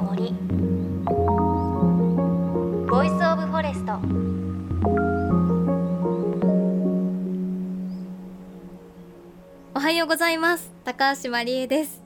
[0.00, 0.32] の森。
[2.88, 3.92] Voice of Forest
[9.74, 10.72] おはようございます。
[10.84, 12.02] 高橋真理恵です。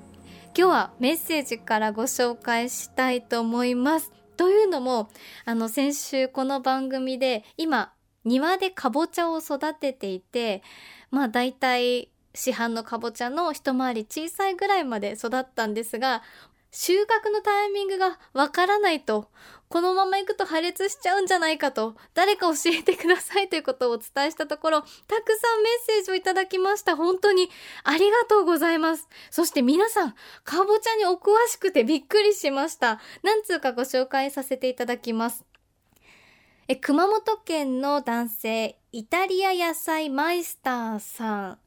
[0.56, 4.12] 今日はメッセージからご紹介したいと思います。
[4.36, 5.08] というのも
[5.44, 7.92] あの先週この番組で今
[8.24, 10.62] 庭でかぼちゃを育てていて
[11.12, 16.22] まあ大体市販のかぼちゃの一回り小さいぐらいまで育ったんですが
[16.76, 19.30] 収穫のタイミングがわからないと
[19.68, 24.86] このまま行くと破裂しちゃうんじゃないかと誰か教えてください ということをお伝えしたところた
[25.22, 26.96] くさんメッセージをいただきました。
[26.96, 27.48] 本当に
[27.84, 29.08] ありがとうございます。
[29.30, 33.00] そして皆さんかぼちゃにお詳しくてびっくりしました。
[33.22, 35.44] 何通かご紹介させていただきます。
[36.66, 41.58] え熊本県の男性イタリア野菜マイスターさん。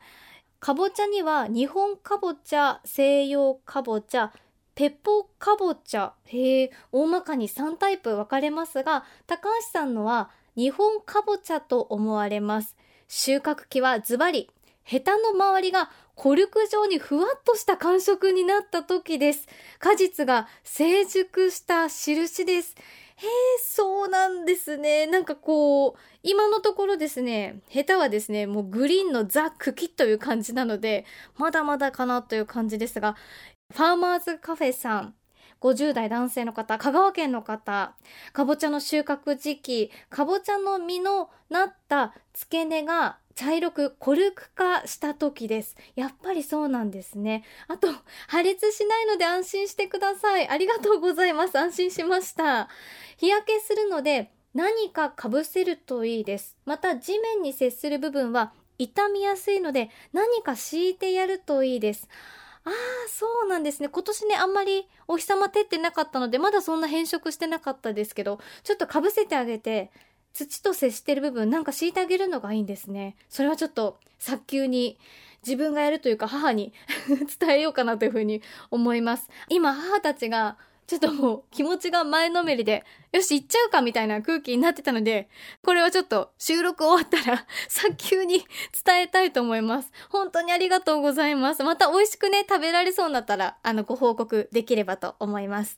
[0.59, 4.33] かぼちゃには日本かぼちゃ西洋かぼちゃ
[4.77, 6.13] ペッポかぼちゃ。
[6.25, 12.75] へえ大まかに3タイプ分かれますが高橋さんのは日本かぼちゃと思われます。
[13.07, 14.51] 収穫期はズバリ。
[14.83, 19.47] ヘタの周りがコルク状にふわっとした感触になった時です。
[19.79, 22.75] 果実が成熟した印です。
[23.15, 25.07] へえ、そうなんですね。
[25.07, 31.03] なんかこう、今のところですね、下手はですね、もうグリーンのザ・茎という感じなので、
[31.35, 33.15] まだまだかなという感じですが、
[33.73, 35.13] ファーマーズカフェさん、
[35.61, 37.95] 50代男性の方、香川県の方、
[38.33, 45.75] かぼちゃの収穫時期、かぼちゃの実のなった付け根が茶色くコルク化した時です。
[45.95, 47.43] やっぱりそうなんですね。
[47.67, 47.89] あと、
[48.27, 50.47] 破裂しないので安心してください。
[50.47, 51.59] ありがとうございます。
[51.59, 52.69] 安心しました。
[53.17, 56.57] 日焼けするので何かかぶせるといいです。
[56.65, 62.07] また地面に接する部分は傷みやすいので何か敷いてやるといいです。
[62.67, 62.73] ああ、
[63.09, 63.87] そうなんですね。
[63.87, 69.89] 今年ね、あんまりお日様照ってなかったので、まだそんな変色してなかったですけど、ちょっとかぶせてあげて、
[70.33, 73.15] 土と接してる部分なんか敷いてあげるのがいいんですね。
[73.29, 74.99] それはちょっと早急に
[75.45, 76.73] 自分がやるというか母に
[77.39, 79.29] 伝えようかなというふうに思います。
[79.49, 85.29] 今母たちがちょっともう気持ちが前のめりで、よし行っちゃうかみたいな空気になってたので、
[85.61, 88.45] これはちょっと収録終わったら 早急に
[88.85, 89.91] 伝えたいと思います。
[90.09, 91.63] 本当にありがとうございます。
[91.63, 95.77] また美味しくね、食べられそうになったら、あの、ご報告できればと思います。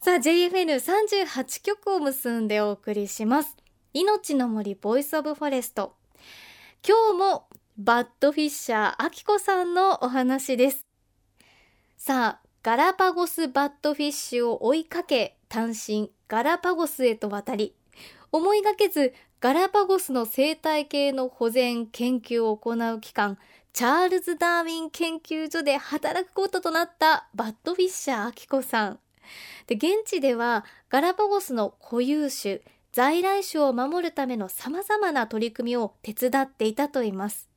[0.00, 3.56] さあ、JFN38 局を結んでお送りします。
[3.92, 5.96] いのちの森 Voice of Forest。
[6.86, 10.86] 今日もバットフィッシャーあきこさんのお話です。
[11.96, 17.74] さあ、ガラパゴスバットフィッシュを追いかけ単身ガラパゴスへと渡り
[18.32, 23.38] 思いがけずガラパゴスの生態系の保全研究を行う機関
[23.72, 28.98] チャールズ・ダーウィン研究所で働くこととなったバットフィッシャー・アキコさん。
[29.66, 32.60] で現地ではガラパゴスの固有種
[32.92, 37.48] 在来種を守るためのさまざまな取り組みを手伝っていたといいます。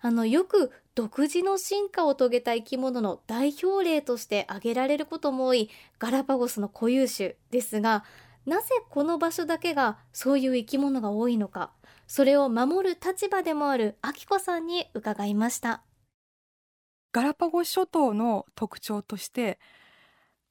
[0.00, 8.04] あのよく独自の進化を遂げた生き物の代表例として挙げられることも多いガラパゴスの固有種ですが
[8.46, 11.72] なぜこの場所だけがそういう生き物が多いのか
[12.06, 15.82] それを守る立場でもあるアキコさんに伺いました。
[17.12, 19.60] ガラパゴス諸島の特徴として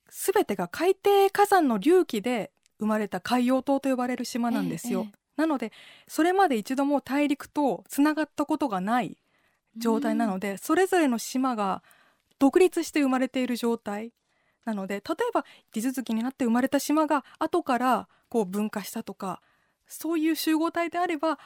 [0.09, 5.73] 全てが海底火山の隆起で生まれた海洋島と呼ばれる島なんですよ、ええ、なので
[6.07, 9.17] それまで一度も大陸とつながったことがない
[9.77, 11.83] 状態なので、それぞれの島が
[12.39, 14.11] 独立して生まれている状態
[14.65, 19.41] なので例えば地続きになって生まれた島が後からこう分化したとか
[19.87, 21.37] そういう集合体であれば、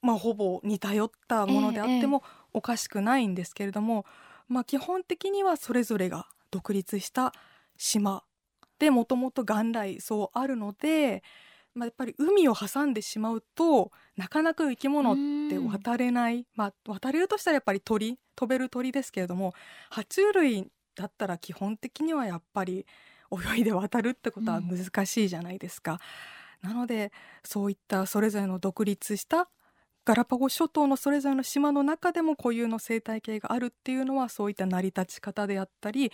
[0.00, 4.10] まあ、ほぼ似通ったものであってもおかしくないんですけれども、え
[4.50, 7.32] え、まあ、基本的にはそれぞれが独立した
[7.76, 8.22] 島
[8.78, 11.22] でもともと元来そうあるので
[11.74, 15.16] まあ、やっぱり海を挟んでしまうとなかなか生き物っ
[15.50, 19.54] て渡れない、まあ、渡れるとしたらやっぱり鳥飛べる鳥ですけれども
[19.92, 22.86] 爬虫類だったら基本的にはやっぱり
[23.56, 25.98] 泳いで渡るってことは難しいじゃないですか。
[26.62, 27.10] うん、なので
[27.42, 29.48] そういったそれぞれの独立した
[30.04, 36.12] ガラパゴ諸島のそれぞれの島の中でも固有の生態系があるっていうのはそういった成り立ち方であったり、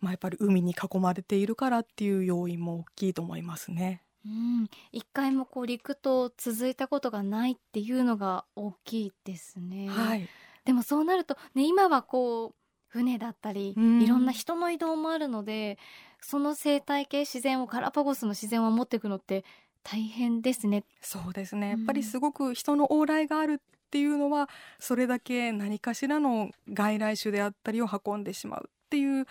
[0.00, 4.02] まあ、やっぱり海に囲まれているからっていう要因も大きいと思いますね。
[4.24, 9.88] うん、一回もこう陸と続いたことがないっていうのが大きいですね。
[9.88, 10.28] はい、
[10.64, 12.54] でもそうなると、ね、今はこう
[12.88, 15.78] 船だったり、うん、いろんな人の移動もあるので
[16.20, 19.44] その生態系自然をガラパゴスの自然を持っていくのって
[19.82, 20.84] 大変ですね。
[21.00, 21.70] そうですね。
[21.70, 23.58] やっぱりすごく人の往来があるっ
[23.90, 29.26] ていうのは、それだけ何かしらの外来種であったりを運んでしまうっていう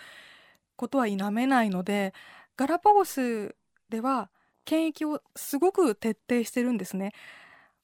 [0.80, 2.14] ことは否めないので
[2.56, 3.54] ガラパゴス
[3.90, 4.30] では
[4.64, 7.12] 検疫をすごく徹底してるんですね。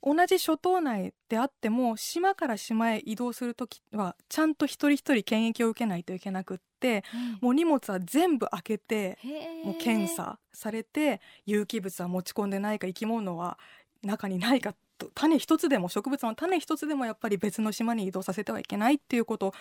[0.03, 9.19] 同じ諸島内であっても島から島へ移動する時はちゃんと一人一人検疫を受けないといけなくって、うん、もう荷物は全部開けて
[9.65, 13.59] もう検査されて有機物は持ち込んでないか生き物は
[14.05, 19.55] 中にないかと種一つでも植物の種一つでもやっぱり別の島に移動させてはいけないっていうことを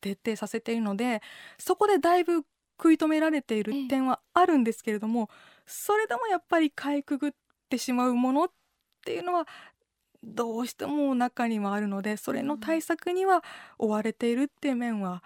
[0.00, 1.20] 徹底させているので
[1.58, 2.44] そこでだいぶ
[2.80, 5.28] 食い止められている点はあるんですけれども、
[5.66, 7.32] それでもやっぱりかいくぐっ
[7.68, 8.50] てしまうものっ
[9.04, 9.46] ていうのは
[10.22, 13.42] どうしても中にはあるのでそれの対策には
[13.78, 15.22] 追われているっていう面は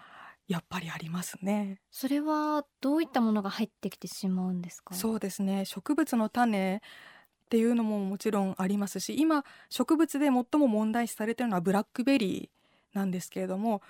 [0.47, 1.81] やっぱりありますね。
[1.91, 4.95] それはどういったものが入ってきてしまうんですか？
[4.95, 5.65] そうですね。
[5.65, 6.81] 植物の種っ
[7.49, 13.81] ていうのももちろんありますし、今植物で最も問題視されているのはブラックベリーなんですけれども、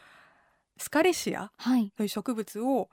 [0.76, 1.50] スカレシア
[1.96, 2.88] という植物を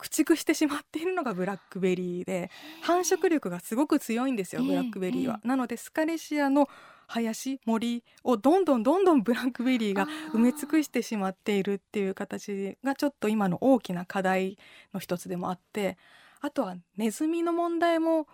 [0.00, 2.50] 駆逐してしまっているのがブラックベリーで
[2.82, 5.40] 繁殖力がすごく強いんですよ、ブラックベリーは。
[5.44, 6.68] なのでスカレシアの
[7.06, 14.58] 林森をどんどんどんどんブラックベリーが埋め尽くしてしまっているっていう形がちょっと今の大きな課題
[14.94, 15.98] の一つでもあって
[16.40, 18.28] あとはネズミの問題も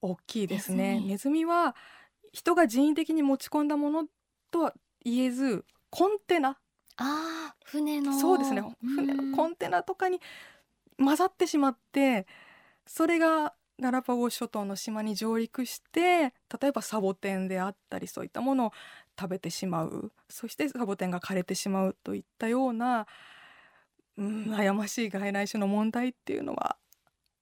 [0.00, 1.00] 大きいですね。
[1.04, 1.74] ネズミは
[2.32, 4.04] 人が人為的に持ち込んだもの
[4.50, 4.74] とは
[5.04, 6.58] 言えずコンテナ。
[6.96, 8.12] あ船の。
[8.18, 8.62] そうですね。
[8.80, 10.20] 船のコンテナとかに
[10.98, 12.26] 混ざってしまって
[12.86, 18.72] それがガラパゴス諸島の島に上陸して例えばサボテンであったりそういったものを
[19.18, 23.06] 食べてしまうそしてサボテンが枯れてしまうといったような、
[24.16, 26.76] うん、悩ましい外来種の問題っていうのは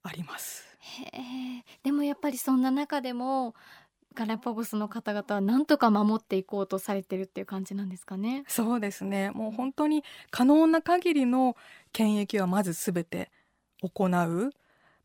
[0.03, 0.67] あります。
[0.79, 3.55] へでもやっぱりそんな中でも
[4.15, 8.45] ガラパゴスの方々は何とか守っていこうとされてるっていう感じなんですかね。
[8.47, 9.31] そうですね。
[9.31, 11.57] もう本当に可能な限りの
[11.93, 13.31] 検疫はまずすべて
[13.83, 14.53] 行う。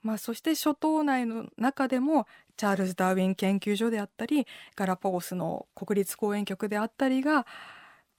[0.04, 7.46] まあ、そして諸島内の中でもチャールズ・ダーウィン研究所であったりガラパゴスの国立公園局であったりがやっ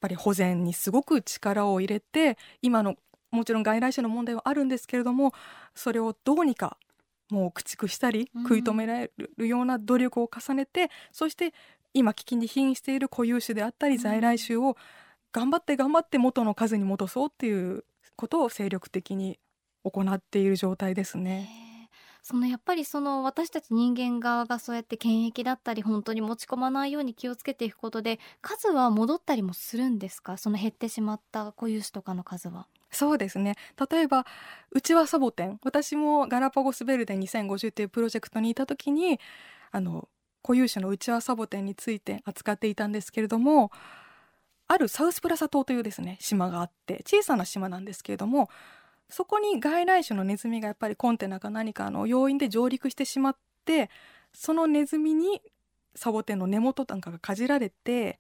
[0.00, 2.96] ぱり保全にすごく力を入れて今の
[3.31, 5.32] もちろん外来種の問題はあるんですけれども
[5.75, 6.76] それをどうにか
[7.31, 11.52] もう駆逐したり食い止められるような努力を重ねて、うん、そして
[11.94, 14.76] 今危機に瀕している固有種であったり在来種を
[15.32, 17.84] 頑張って頑張って元の数に戻そうっていう
[18.16, 19.38] ことを精力的に
[19.90, 21.49] 行っている状態ですね。
[22.23, 30.37] そのやっぱりその私たち人間側がそうやって検疫だったり本当に持ち込まないように気をつけていくことで数は戻ったりもするんですか？
[30.37, 32.67] その減ってしまった固有種とかの数は。
[32.90, 33.55] そうですね
[33.90, 34.26] 例えば
[34.70, 39.20] うちはサボテン私もガラパゴスベルデ2050っていうプロジェクトにいた時に
[39.70, 40.08] あの
[40.43, 43.70] 固有種のうちわサボテンについて扱っていたんですけれども
[44.69, 48.49] あるサウスプラサ島というですね島があって小さな島なんですけれども
[49.10, 53.90] そこに外来種のネズミがやっぱりコンテナか何かの要因で上陸してしまって
[54.32, 55.40] そのネズミに
[55.94, 58.19] サボテンの根元なんかがかじられて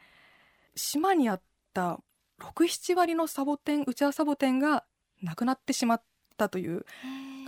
[0.74, 1.40] 島にあっ
[1.74, 2.00] た
[2.40, 4.84] 67割のサボテンうちわサボテンが
[5.22, 6.02] なくなってしまっ
[6.36, 6.84] たという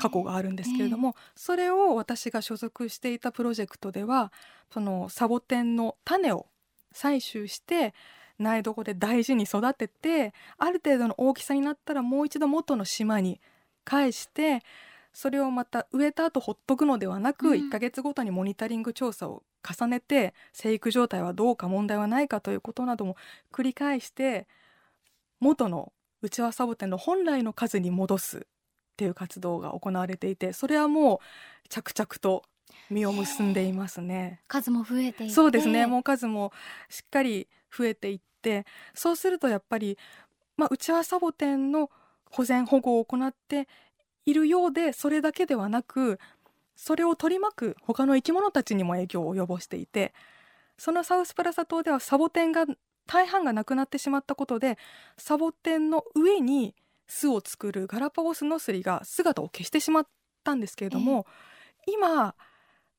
[0.01, 4.33] 過去があるんですけれどもそれを私が所属していたプロジェクトでは
[4.73, 6.47] そのサボテンの種を
[6.95, 7.95] 採集して
[8.41, 13.41] 苗床で大事に育ててある程度の大きさになったらもう一度元の島に
[13.85, 14.63] 返して
[15.13, 23.17] それをまた植えた後ほっとくのではなく、うん、1ヶ月ごとにモニタリング調査を重ねて生育状態はどうか問題はないかということなども
[23.53, 24.47] 繰り返して
[25.41, 25.93] 元の
[26.23, 28.41] うちわサボテンの本来の数に戻すっ
[28.97, 32.45] ていう活動が行われていてそれはもう着々と
[32.91, 34.41] 実を結んでいますね。
[34.47, 35.87] 数も増えてそうですね。
[35.87, 36.53] もう数も
[36.89, 39.99] しっかり増えていってそうするとやっぱり、
[40.57, 41.91] まあ、うちわサボテンの
[42.31, 43.69] 保全保護を行って
[44.27, 46.19] いるようでそれだけではなく
[46.77, 50.15] それを取り巻く他の生き物たちにも影響を及ぼしていて
[50.79, 52.65] そのサウスプラサ島ではサボテンが
[53.07, 54.79] 大半がなくなってしまったことで
[55.19, 56.75] サボテンの上に
[57.11, 60.07] 巣を作るガラパゴスノスリが姿を消してしまっ
[60.45, 61.27] たんですけれども、
[61.87, 62.35] 今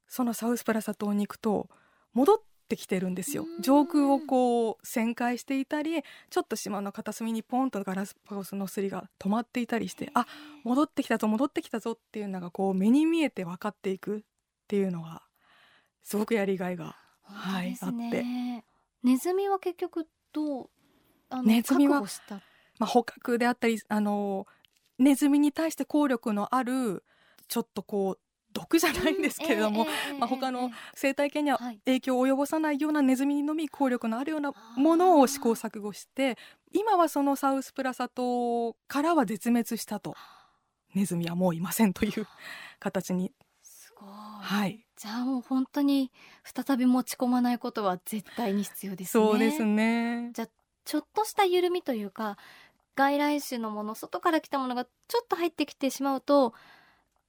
[0.07, 1.69] そのサウスプラサ島に行くと
[2.13, 3.45] 戻っってきてるんですよ。
[3.59, 10.25] 上空をこう旋回していたりちょっと島の片隅にポンとガラスパゴスのすりが止まっていたりしてあ
[10.63, 14.21] 戻ってきたぞ戻ってきたぞっていうのがこう目に見えて分かっていくっ
[14.67, 15.21] ていうのが
[16.03, 18.23] すごくやりがいが、はい、あって。
[19.03, 20.69] ネズミは結局どう
[21.43, 22.01] ネズミは、
[22.77, 24.45] まあ、捕獲であったりあの
[24.99, 27.03] ネズミに対して効力のある
[27.47, 28.19] ちょっとこう
[28.53, 29.86] 毒じゃないんですけれども、
[30.20, 36.38] まあ、他の生態系には影響を及ぼさないようなネズミにのみ効力のあるようなものを試行錯誤して
[36.74, 40.15] 今はそのサウスプラサ島からは絶滅したと。
[40.93, 42.27] ネズミはもういませんという
[42.79, 43.31] 形に。
[44.41, 44.86] はい。
[44.98, 46.12] じゃあもう本当に
[46.43, 49.25] 再び持ち込まないことは絶対に必要ですね。
[49.25, 50.31] そうですね。
[50.34, 50.48] じゃあ
[50.84, 52.38] ちょっとした緩みというか
[52.96, 56.53] 外来種のもの外から来たものがちょっと入ってきてしまうと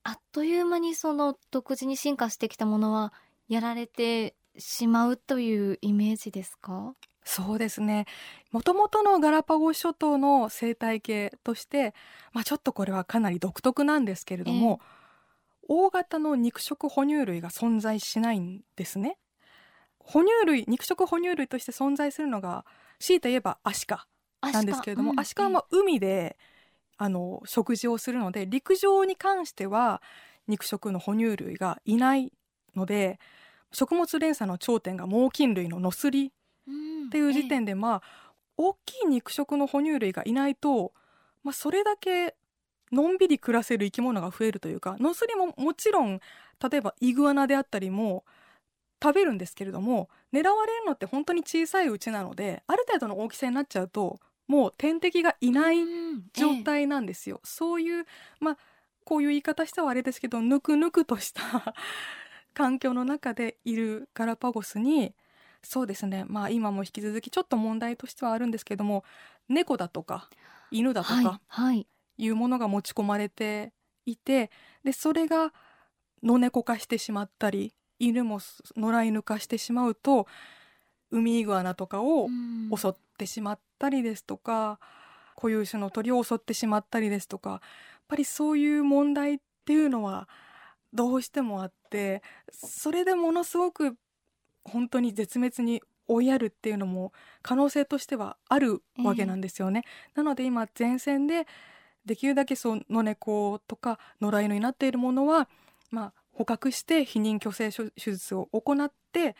[0.04, 3.12] あっという間にその独自に進化してきたものは
[3.49, 6.94] やられてしまうというイメージですか？
[7.25, 8.06] そうですね。
[8.50, 11.94] もともとのガラパゴス諸島の生態系として、
[12.32, 14.80] まあ、ちょっとこれはかなり独特なんですけれども、
[15.68, 19.18] 大型の肉食哺乳類が存在しないんですね。
[20.00, 22.64] 哺乳類肉食哺乳類として存在するのが
[22.99, 24.09] 強いて言えばアシカ
[24.42, 26.37] なんですけれども、アシカはまあ海で
[27.02, 30.00] あの食事をするので陸上に関しては
[30.47, 32.32] 肉食の哺乳類がいない
[32.76, 33.18] ので
[33.73, 36.30] 食物連鎖の頂点が猛禽類のノスリっ
[37.11, 38.02] ていう時点で、まあ
[38.56, 40.92] 大きい肉食の哺乳類がいないと、
[41.42, 42.37] まあ、それだけ
[42.92, 46.21] のんびり暮らせる生き物が増えるというかノスリももちろん
[46.71, 48.25] 例えばイグアナであったりも
[49.02, 55.78] 食べるんですけれども狙われるのって本当に小さいうちなのである程度の大きさになっちゃうともう天敵がいない
[56.34, 57.40] 状態なんですよ。
[57.44, 58.06] そういう
[58.40, 58.58] まあ
[59.04, 61.75] こういう言い方したらあれですけどぬくぬくとした
[62.54, 65.14] 環境の中でいるガラパゴスに
[65.62, 66.25] そうですね。
[66.26, 69.04] まあ今も引き続きちょっと問題としてはあるんですけども
[69.49, 70.28] 猫だとか
[70.70, 71.87] 犬だとはいかはい。
[72.18, 73.72] いうものが持ち込まれて
[74.04, 74.50] いて
[74.84, 75.52] でそれが
[76.22, 78.40] 野猫化してしまったり犬も
[78.76, 80.26] 野良犬化してしまうと
[81.12, 84.81] ウミイグアナとかをうん襲ってしまったりですとか
[85.37, 87.61] 固有種の鳥を襲ってしまったりですとかやっ
[88.09, 90.28] ぱりそういう問題っていうのは
[90.92, 93.97] どうしてもあってそれでものすごく
[94.64, 99.85] 本当に絶滅に追いやるっていうのも可能性としてはあるわけなんですよね。
[100.14, 101.47] なので今前線で
[102.04, 105.49] できるだけそう野猫とか野良犬になっているものは、
[105.90, 109.37] まあ、捕獲して避妊去勢手術を行って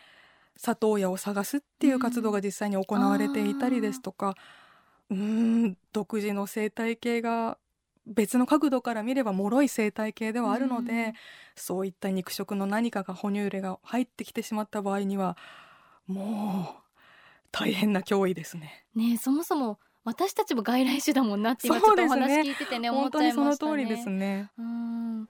[0.57, 4.35] 里親を探すっていう活動が実際に行われていたりですとか、
[5.09, 7.57] うーん独自の生態系が
[8.05, 11.13] 別の角度から見れば脆い生態系ではあるので、うん
[11.55, 15.37] そういった肉食の何かが哺乳類が入ってきてしまった場合には
[16.07, 16.81] もう
[17.51, 18.85] 大変な脅威ですね。
[18.95, 23.71] ねえそもそも私たちも外来種だもんなって今ちょっとお話聞いててね思っち本当にそゃいましたね。
[23.71, 24.49] の通りですね。
[24.57, 25.29] うん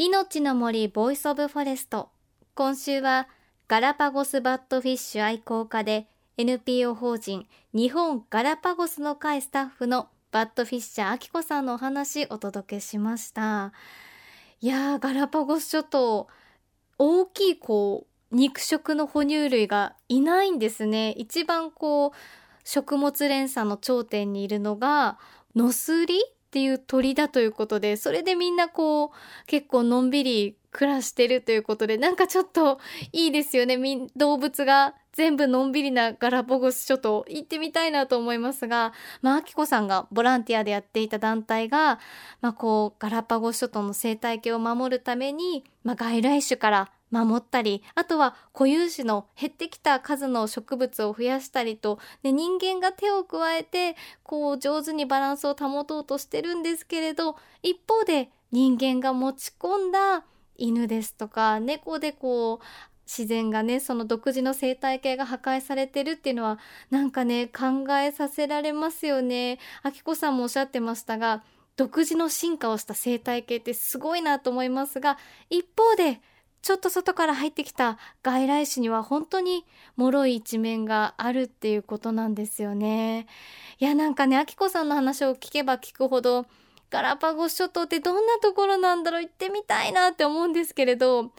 [0.00, 2.10] 命の森 Voice of Forest。
[2.54, 3.26] 今週は
[3.66, 13.72] ガラパゴスバットフィッシュ愛好家で NPO 法人日本ガラパゴスの会スタッフのバットフィッシャーあきこさんのお話お届けしました。
[14.60, 16.28] いやーガラパゴス諸島
[16.96, 21.10] 大きいこう肉食の哺乳類がいないんですね。
[21.10, 22.16] 一番こう
[22.62, 25.18] 食物連鎖の頂点にいるのが
[25.56, 26.22] ノスリ
[26.58, 29.10] っていう鳥だということでそれでみんなこう
[29.46, 32.80] 結構のんびり暮らしてるということでなんかちょっと
[33.12, 33.78] いいですよね。
[34.16, 42.00] 動物が全部のんびりなガラパゴス諸島行ってみたいなと思いますがまああきこさんがボランティアでやっていた団体が
[42.40, 60.24] まあこうガラパゴス諸島の生態系を守るために、まあ、外来種から守ったりあとは固有種の減ってきた数の植物を増やしたりと、で人間が手を加えてこう上手にバランスを保とうとしてるんですけれど一方で人間が持ち込んだ
[60.56, 62.64] 犬ですとか猫でこう
[63.06, 66.58] 自然がねその独自の生態系が破壊されてるっていうのは
[66.90, 69.58] なんかね考えさせられますよね。
[69.82, 71.42] あきこさんもおっしゃってましたが
[71.76, 75.16] 独自の進化をした生態系ってすごいなと思いますが
[75.48, 76.20] 一方で
[76.62, 79.64] ちょっと外から入ってきた外来種には本当に
[79.96, 83.26] 脆い一面があるっていうことなんですよね。
[83.78, 86.46] いやなんかね、あきこさんの話を聞けば聞くほど
[86.90, 91.30] ガラパゴス諸島ってどんなところなんだろう行ってみたいなって思うんですけれど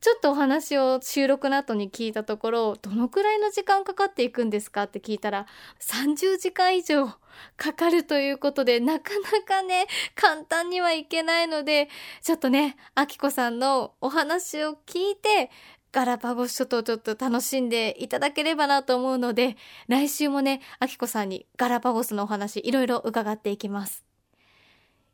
[0.00, 5.46] ちょっとお話を収録の後に聞いたところどのくらいの時間かかっていくんですかって聞いたら
[5.80, 7.08] 30時間以上
[7.56, 11.88] かかるということでなかなかね簡単にはいけないので
[12.22, 15.50] ちょっとねあきこさんのお話を聞いて
[15.90, 19.56] ガラパゴス諸島ちょっと楽しんでいただければなと思うので
[19.88, 24.07] 来週もねあきこさんにガラパゴスのお話いろいろ伺っていきます。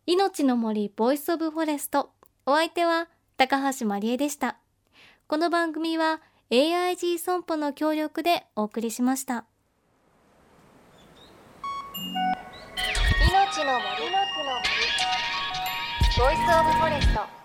[0.07, 2.11] 命の森 Voice of Forest。
[2.45, 3.09] お相手は
[3.39, 4.59] 高橋まりえでした。
[5.27, 6.21] この番組は
[6.51, 9.47] AIG 損保の協力でお送りしました。
[13.31, 13.85] 命の森。
[16.19, 17.44] ボイスオブフォレスト